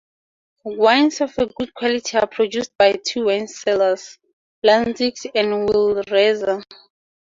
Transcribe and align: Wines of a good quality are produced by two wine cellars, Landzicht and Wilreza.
Wines 0.65 1.21
of 1.21 1.37
a 1.37 1.45
good 1.45 1.75
quality 1.75 2.17
are 2.17 2.25
produced 2.25 2.71
by 2.75 2.93
two 3.05 3.25
wine 3.25 3.47
cellars, 3.47 4.17
Landzicht 4.65 5.29
and 5.35 5.69
Wilreza. 5.69 6.63